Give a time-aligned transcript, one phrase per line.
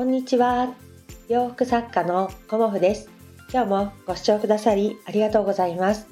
[0.00, 0.72] こんにちは。
[1.28, 3.10] 洋服作家のコモフです。
[3.52, 6.08] 今日もご視聴くださりありがとうございます。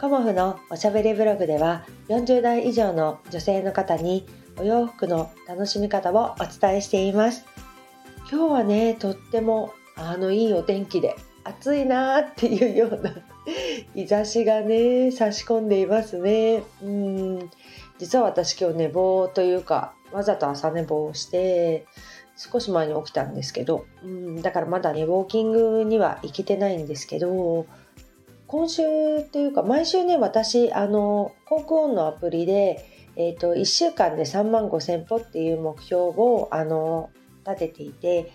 [0.00, 7.44] コモフのおしゃべりブログでは40代以上の女性の方にお洋服の楽しみ方をお伝えしています。
[8.32, 11.14] 今日はね、とってもあのいいお天気で
[11.44, 13.12] 暑いなーっていうような
[13.94, 16.62] 日差しがね差し込んでいますね。
[16.82, 17.50] うん
[17.98, 21.86] 実は私今日寝坊というかわざと朝寝坊して
[22.38, 27.66] 少し前に起きたんですけど、うん、だからまだねウォーキングには行けてないんですけど
[28.46, 28.82] 今週
[29.24, 37.10] というか毎週ね私あの航空音のアプリで、えーと、1週間で3万5,000歩っていう目標をあの
[37.44, 38.32] 立てていて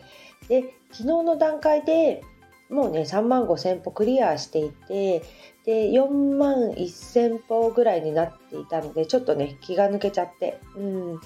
[0.49, 2.21] で昨日の段階で
[2.69, 5.23] もうね3万5,000歩クリアしていて
[5.65, 11.21] で4万1,000歩ぐらいになっていたのでちょっとね気が抜けちゃって、うん、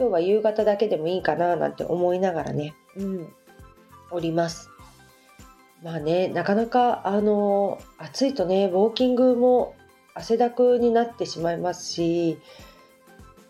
[0.00, 3.28] 今日は夕方だけでもいいかななんて思いながらね、うん、
[4.10, 4.70] おります。
[5.82, 9.74] まあねなかなかあの暑いとねウォーキングも
[10.14, 12.38] 汗だくになってしまいますし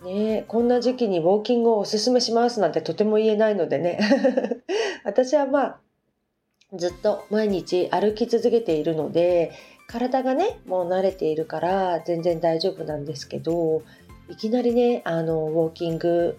[0.02, 4.00] ね、こんな時期にウォーキングをおすすめしますなんてとても言えないのでね
[5.05, 5.80] 私はまあ
[6.74, 9.52] ずっと毎日歩き続けているので
[9.86, 13.83] 体がねもう慣れているから全然大丈夫なんですけど
[14.30, 16.39] いきなりねあのウォーキング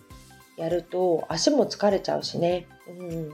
[0.58, 3.30] やると足も疲れちゃうしね、うん、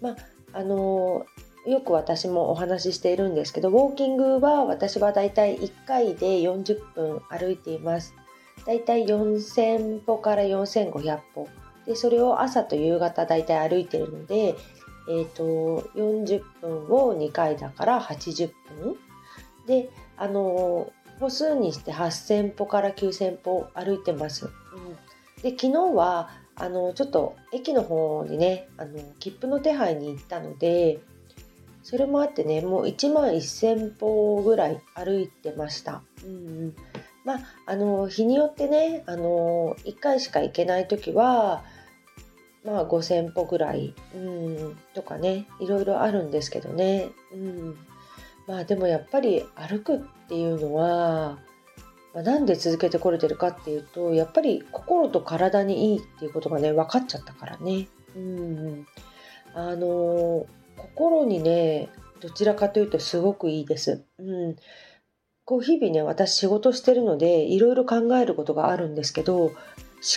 [0.00, 0.16] まあ
[0.52, 1.26] あの
[1.66, 8.14] よく私もお話ししているんですけどウォーキングは私はだいたい1回で40分歩いています。
[8.66, 11.48] だいたい4000歩から4500歩。
[11.86, 14.54] でそれを朝と夕方だいたい歩いてるので
[15.08, 18.96] えーと、40分を2回だから80分。
[19.66, 24.46] であの歩数にして8,000歩から9,000歩歩いてます。
[24.46, 24.52] うん、
[25.42, 31.00] で昨日はあのちょっと駅の方にねあの切符の手配に行ったので
[31.82, 36.02] それもあってねもう1万1,000歩ぐらい歩いてました。
[36.24, 36.74] うん、
[37.24, 41.62] まああの日によってねあの1回しか行けない時は
[42.64, 47.78] まあ5,000歩ぐらい、うん、とかねいろいろあるんですけどね、うん、
[48.46, 51.38] まあでもやっぱり歩くっていうのは、
[52.18, 57.86] まあ、なんで続けてこれてるかっていうとやっぱり心と体にいいっていうことがね分かっちゃったからね、
[58.16, 58.86] うん、
[59.54, 60.44] あの
[60.76, 61.90] 心にね
[62.20, 64.02] どちらかというとすごくいいです。
[64.18, 64.56] うん
[65.44, 69.54] こう日々ね私仕事してるのでいろいろ考えることがあるんですけど思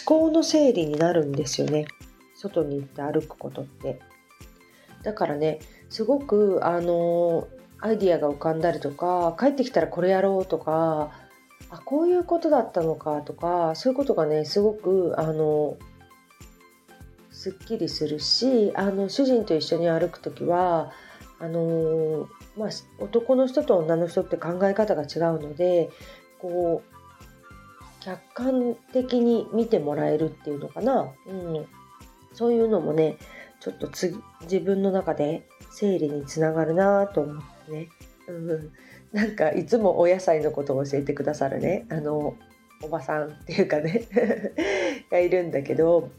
[0.03, 1.85] 考の整理になるんですよね。
[2.35, 3.99] 外に行って歩くことって
[5.03, 7.47] だからねすごくあの
[7.79, 11.11] アイディアが浮かんだりとか帰ってきたらこれやろうとか
[11.71, 15.77] あこういうことだったのかとかそういうことがねすごくあの
[17.31, 20.91] すっきりするしあの主人と一緒に歩く時は
[21.39, 25.89] あのまあ、男の人と女の人って考え方が違うので
[26.37, 31.65] こう客観的に見てもらえるっていうのかな、うん、
[32.33, 33.17] そういうのもね
[33.59, 37.89] ちょっと自分の中で整理につながるなと思ってね、
[38.27, 38.71] うん、
[39.13, 42.35] なんかいつもお野菜のことを教えてくださるねあの
[42.81, 44.07] おばさんっていうかね
[45.11, 46.09] がいるんだけど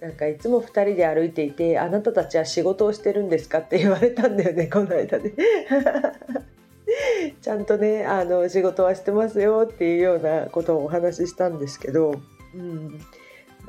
[0.00, 5.32] なんかいつも2人で歩いていて「あなたたちは仕事をしてるんですか?」って言われたんだよねこの間ね。
[7.40, 12.14] ちゃんとねあの仕事はしてますよっていうようなことをお話ししたんですけど、
[12.54, 13.00] うん、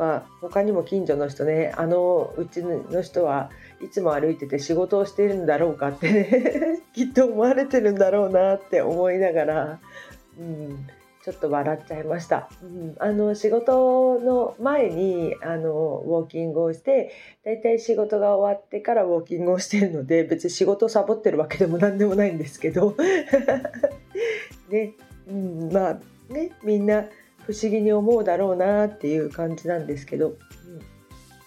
[0.02, 3.52] まあ、他にも近所の人ねあのうちの人は
[3.84, 9.80] いつも歩いてて仕事をしているんだろうかってね きっと思われてるんだろうなって思いながら、
[10.40, 10.88] うん、
[11.24, 12.50] ちょっと笑っちゃいました。
[12.64, 17.12] うん、あの仕事の前にあのウォーキングをして
[17.46, 22.96] だいたい仕事が終わってからウォーキングをしてるので別に仕事をサボってるわけでも何でもないんですけど
[24.68, 24.94] ね、
[25.30, 26.00] うん、まあ
[26.34, 27.06] ねみんな
[27.52, 30.38] 不思議に思うだろうなっていう感じなんですけど、うん、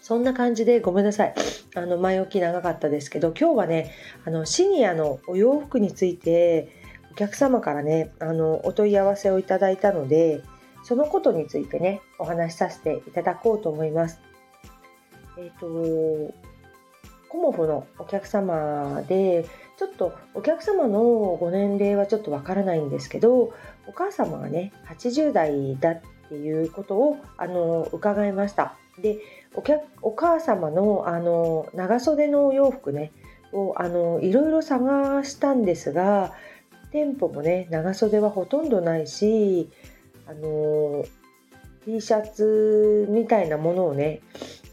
[0.03, 1.35] そんな感じでごめんなさい
[1.75, 3.93] あの前置き長かったですけど今日はね
[4.25, 6.69] あのシニアのお洋服について
[7.13, 10.43] お客様からねあのお問い合わせをいただいたので
[10.83, 14.21] そのことについてねお話しさせていただこうと思います。
[15.39, 16.35] えっ、ー、と
[17.31, 19.47] コモフのお客様で
[19.77, 21.03] ちょっとお客様の
[21.41, 23.53] ご年齢はちょっとわからないんですけど
[23.87, 28.77] お母様がね80代だっていうことをあの伺いました。
[28.99, 29.19] で
[29.55, 33.13] お客お母様のあの長袖のお洋服ね
[33.53, 36.33] をあのいろいろ探したんですが
[36.93, 39.69] 店舗もね長袖はほとんどないし
[40.29, 41.05] あの
[41.85, 44.21] T シャツみたいなものをね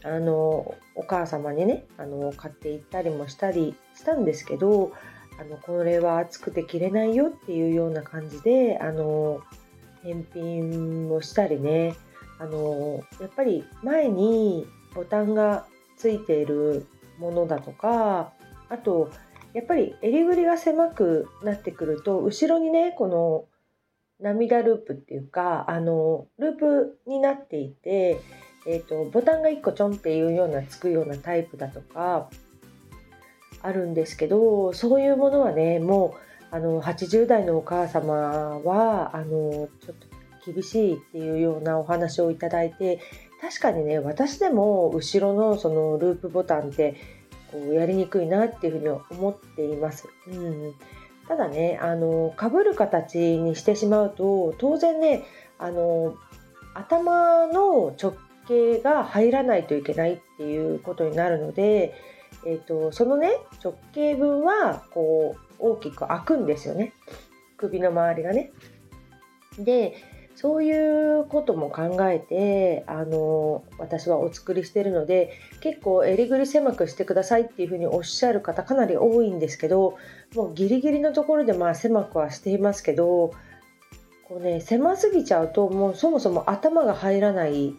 [0.04, 4.92] あのお母様にねあの買っていったりもしたりしたんですけど
[5.40, 9.40] あのこれは暑くて着れないよっていうような感じであの
[10.02, 11.94] 返品をしたりね
[12.38, 15.66] あのやっぱり前にボタンが
[15.96, 16.86] ついている
[17.18, 18.32] ものだとか
[18.68, 19.10] あと
[19.54, 23.44] やっぱり襟ぐりが狭くなってくると後ろにねこの
[24.20, 28.20] 涙ループっていうかあのループになっていて、
[28.66, 32.28] えーと、ボタンが1個ちょんっていうようなつくようなタイプだとか
[33.60, 36.16] あるんですけどそういうものはねも
[36.52, 39.94] うあの80代のお母様はあのちょっ
[40.44, 43.00] と厳しいっていうようなお話をいただいて
[43.40, 46.96] 確かにね私でも後ろのそのループボタンって
[47.50, 48.88] こうやりにくいなっていうふうに
[49.18, 50.08] 思っています。
[50.28, 50.74] うん
[51.28, 55.22] ただねあの被る形にしてしまうと当然ね
[55.58, 56.16] あの
[56.74, 58.14] 頭の直
[58.52, 61.94] 径が入らないといけないっていうことになるので、
[62.46, 63.30] えーと、そのね
[63.62, 66.92] 直径分はこう大きく開くんですよね
[67.56, 68.50] 首の周りがね。
[69.58, 69.94] で
[70.34, 79.98] そういうことも考えてあの私はお作りしてるので結構襟ぐり狭くしてくださいっていうふうにおっしゃる方かなり多いんですけど
[80.34, 83.34] もうギリギリのところでまあ狭くはしていますけど
[84.26, 87.74] こうね狭すぎちゃうともうそもそも頭が入らない、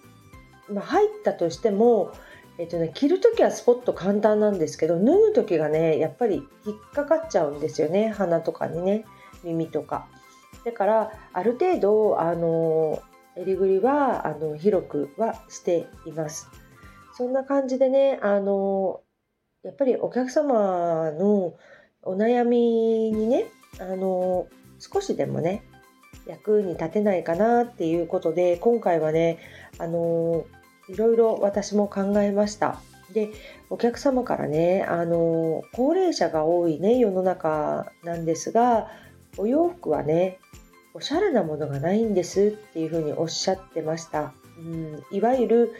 [0.70, 2.14] まあ、入ったとしても
[2.60, 9.06] えっとね、着る時はスポッと簡単なんですけど脱ぐ時がねやっぱり引っかかっちゃうんですよね鼻とかにね
[9.44, 10.08] 耳とか。
[10.64, 13.02] だからある程度あの
[13.36, 16.48] 襟ぐりはあの広くはしています。
[17.16, 19.02] そんな感じでねあの
[19.64, 21.56] やっぱりお客様の
[22.04, 22.60] お悩み
[23.12, 23.46] にね
[23.80, 24.48] あの
[24.80, 25.64] 少しでもね
[26.26, 29.40] 役に立てないかなっていうことで今回はね
[29.78, 30.46] あの
[30.88, 32.80] いろいろ私も考えました。
[33.14, 33.30] で
[33.70, 38.88] お客様からねあの高齢者が多いね世の中なんですが
[39.38, 40.40] お洋服はね
[40.96, 44.34] おしゃれなものがないんですっていうふうにおっしゃってました。
[44.60, 45.74] うん、いわゆる、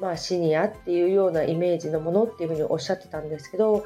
[0.00, 3.84] まあ、シニアっていうようなイメージのものっていうふうにおっしゃってたんですけど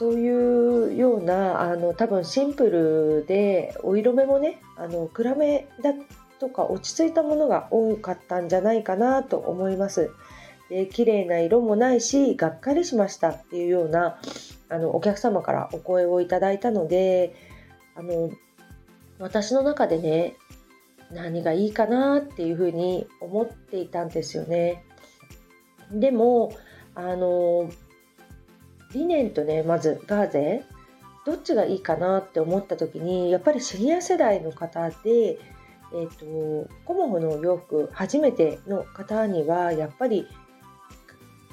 [0.00, 5.92] そういうようなあの多分シンプルでお色目もねあの暗めだ
[6.38, 10.10] とか落ち着いたものが多かったんじゃないかなと思います。
[10.70, 14.18] で綺麗な色もないしがっかりしましたっていうような
[14.70, 17.34] あのお客様からお声をいただいたので
[17.94, 18.30] あの
[19.18, 20.34] 私の中でね
[21.12, 24.82] 何がいいかなっていうふうに思っていたんですよね。
[25.92, 26.54] でも
[26.94, 27.68] あの
[28.92, 30.64] リネンとねまずガーゼ
[31.26, 36.24] どっちがいいかなって思った時にやっぱりシニア世代の方で、えーと、
[36.66, 40.26] とコモフの洋服初めての方にはやっぱり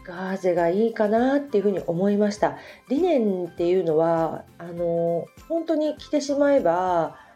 [0.06, 2.58] ガーゼがいいかなっていうふうに思いました。
[2.88, 7.28] リネンっていうのはあの本当に着てしまえば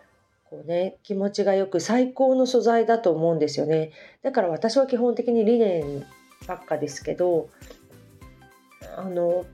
[0.51, 3.91] こうね、気持ちがよく最高の素材だと思うんですよね。
[4.21, 6.05] だから私は基本的にリネン
[6.45, 7.49] ばっかですけど、
[8.97, 9.45] あの、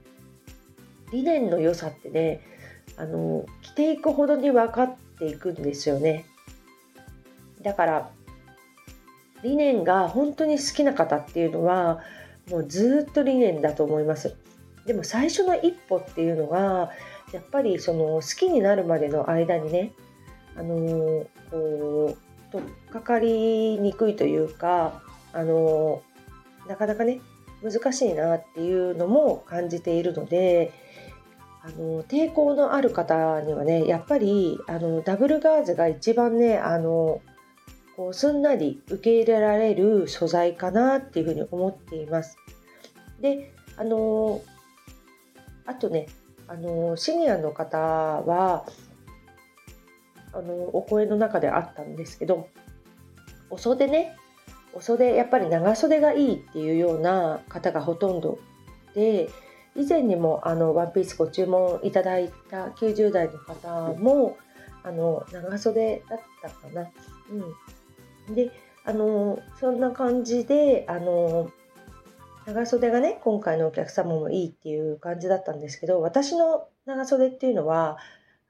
[1.11, 2.41] リネンの良さってね、
[2.97, 6.25] あの、着ていくほどに分かっていくんですよね。
[7.61, 8.11] だから、
[9.43, 12.01] リネンが本当に好きな方っていうのは、
[12.49, 14.35] もうずっと理念だと思います。
[14.85, 16.91] でも最初の一歩っていうのが、
[17.33, 19.91] やっぱりその好きになるまでの間にね、
[20.55, 25.01] あのこうとっかかりにくいというか、
[25.33, 26.01] あの
[26.67, 27.19] なかなかね
[27.61, 30.71] 難しいなっていうのも感じているので
[31.67, 37.21] あの抵抗のある方にはねやっぱりあのダブルガーゼが一番ねあの
[37.97, 42.37] こうすんなり受け入れられる素材かなっていうふうに思っています。
[43.19, 44.41] であの
[45.65, 46.07] あとね
[46.47, 48.65] あのシニアの方は
[50.31, 52.47] あのお声の中であったんですけど
[53.49, 54.15] お袖ね
[54.73, 58.39] お袖やっぱり長袖がいいっていうような方がほとんど
[58.93, 59.29] で
[59.77, 64.37] 以前にもあのワンピースご注文いただいた90代の方も
[64.83, 66.89] あの長袖だったかな。
[68.27, 68.51] うん、で
[68.83, 71.51] あのそんな感じであの
[72.47, 77.97] 長袖がね今回のお客様もいいっていう感じだったんですけど私の長袖っていうのは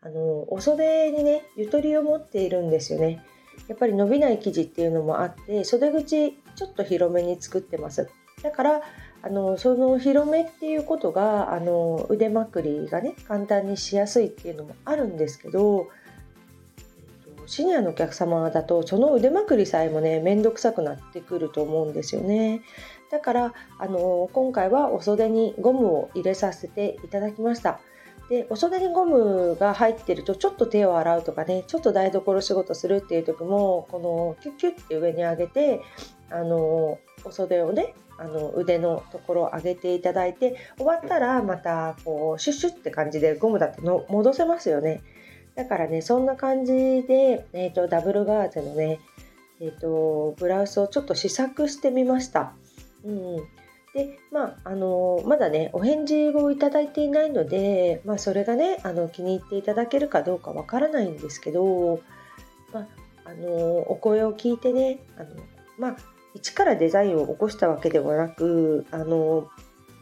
[0.01, 3.23] あのお袖にねゆとりを持っているんですよね。
[3.67, 8.07] やっぱり伸びない生地っていうのもあって袖口ちょっと広めに作ってます。
[8.43, 8.81] だから
[9.21, 15.89] あのその広めっていうことがあの腕まくりがね簡単にしやすいっていうのもあるんですけど、
[16.77, 22.61] えっと、シニアのお客様だとその腕まくりさえもね面倒くさくなってくると思うんですよね。
[23.11, 27.79] だからあの今回はお袖にゴムを入れさせていただきました。
[28.29, 35.81] でお袖にゴムが入ってるとちょっと手を洗うとかねちょっと台所仕事するっていう時もこのキュッキュッて上に上げて
[36.29, 45.01] あのお袖をねあの腕のところを上げていただいて終わったらまたこうシュッシュッって感じでゴムだっての戻せますよね
[45.55, 48.99] だからねそんな感じで、えーと、ダブルガーゼのね、
[49.59, 52.53] えーと、ブラウスをちょっと試作してみました。
[53.03, 53.35] うん、
[53.93, 62.01] でまああのまだねお返事をいただいていないので、まあ、それがねあの気に入っていただけるかどうかわからないんですけど、
[62.71, 62.87] まあ、
[63.25, 65.29] あのお声を聞いてねあの、
[65.79, 65.97] まあ、
[66.37, 69.49] 一からデザインを起こしたわけではなくあの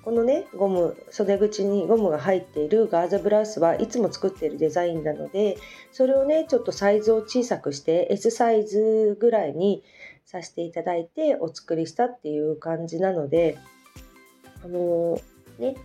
[0.04, 5.58] このねゴム袖口にゴムが入っているガーゼブラウスはいつも作っているデザインなので
[5.94, 9.82] それをねちょっとサイズを小さくして S サイズぐらいに
[10.26, 13.58] させていただいてお作りしたっていう感じなので
[14.64, 15.18] あの、
[15.58, 15.76] ね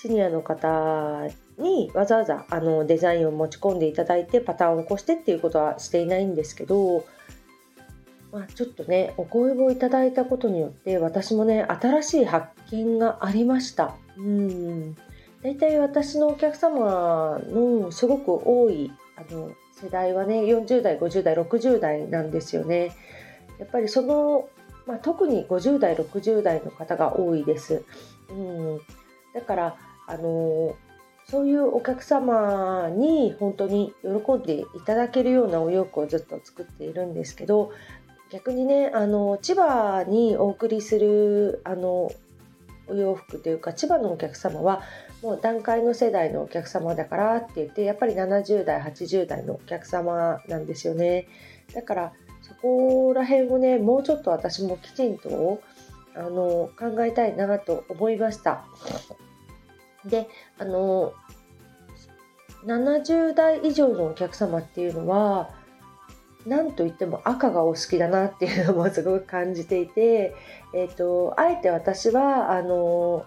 [0.00, 1.26] シニアの方
[1.58, 7.04] にわざわざあのデザインを持ち込んでいただいてパターンを起こしてっていうことはしていないんですけど
[8.38, 13.96] まあ、ちょっとねお声をいただいたことによって私もね新しい発見がありました。
[14.16, 14.96] うん。
[15.42, 22.92] 大体私のお客様のすごく多いあの世代はね40代50代60代なんですよね。
[23.58, 24.48] やっぱりその、
[24.86, 27.84] まあ、特に50代60代の方が多いです。
[28.30, 28.80] うん。
[29.34, 29.76] だから
[30.06, 30.76] あの
[31.30, 37.70] そういうお客様に本当に喜んでいただけるようなお洋服をずっと作っているんですけど
[38.30, 42.10] 逆にねあの千葉にお送りするあの
[42.88, 44.82] お洋服というか千葉のお客様は
[45.22, 51.26] もう段階の世代のお客様だからって言ってやっぱり70代80代のお客様なんですよね。
[51.74, 55.60] だからそこら辺をねもうちょっと私もきちんと
[56.14, 58.64] あの考えたいなと思いました。
[60.04, 61.12] であの
[62.64, 65.50] 70代以上のお客様っていうのは
[66.48, 70.34] 何といっても赤がお好きだなっていうのもすごく感じていて、
[70.74, 73.26] えーと、あえて私はあの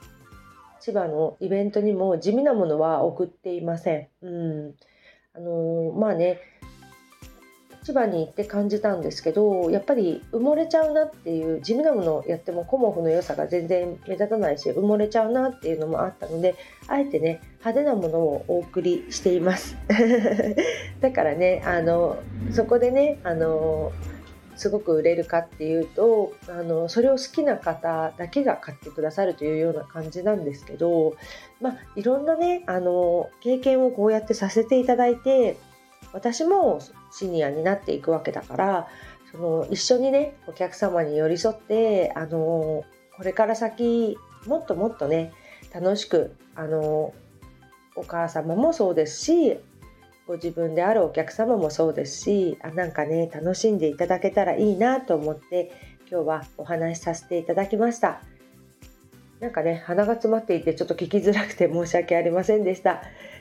[0.80, 4.08] 千葉のイベントにも地味なものは送っていません。
[4.22, 4.76] うん
[5.34, 6.40] あのまあね
[7.84, 16.56] 千葉に行って感じたんですけどやっぱり埋もれちゃうなっていう地味なものをやってもコモフの良さが全然目立たないし埋もれちゃうなっていうのもあったので
[16.88, 19.76] あえてね派手なものをお送りしています。
[21.02, 22.18] だからねあの
[22.52, 23.92] そこでねあの
[24.56, 31.16] すごく売れるかっていうとあのそれを好きな方だけが買ってくださるというような感じなんですけど、
[31.60, 35.58] まあ、いろんなねあの経験をこうやってさせていただいて
[36.14, 36.80] 私も
[37.12, 38.88] シニアになっていくわけだから
[39.32, 42.84] その一緒にねお客様に寄り添ってあの
[43.16, 45.32] これから先もっともっとね
[45.74, 47.14] 楽しくあの
[47.96, 49.58] お母様もそうですし
[50.28, 55.72] ご自分であるお客様もそうですしあなんかね楽しんでいただけたらいいなと思って
[56.10, 58.22] 今日はお話しさせていただきました。
[59.40, 63.02] なんかね鼻が詰まっていてちょっと聞きづらくて申し訳ありませんでした。